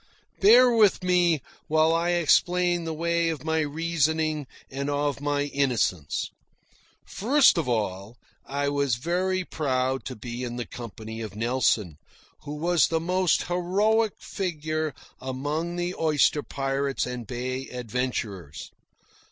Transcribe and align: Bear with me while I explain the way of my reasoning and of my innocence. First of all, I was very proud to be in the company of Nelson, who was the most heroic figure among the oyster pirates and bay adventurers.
Bear 0.39 0.71
with 0.71 1.03
me 1.03 1.43
while 1.67 1.93
I 1.93 2.09
explain 2.09 2.85
the 2.85 2.91
way 2.93 3.29
of 3.29 3.43
my 3.43 3.59
reasoning 3.59 4.47
and 4.67 4.89
of 4.89 5.21
my 5.21 5.43
innocence. 5.43 6.31
First 7.05 7.55
of 7.55 7.69
all, 7.69 8.17
I 8.43 8.67
was 8.67 8.95
very 8.95 9.43
proud 9.45 10.03
to 10.05 10.15
be 10.15 10.43
in 10.43 10.55
the 10.55 10.65
company 10.65 11.21
of 11.21 11.35
Nelson, 11.35 11.99
who 12.45 12.55
was 12.55 12.87
the 12.87 12.99
most 12.99 13.43
heroic 13.43 14.13
figure 14.17 14.95
among 15.19 15.75
the 15.75 15.93
oyster 15.93 16.41
pirates 16.41 17.05
and 17.05 17.27
bay 17.27 17.67
adventurers. 17.67 18.71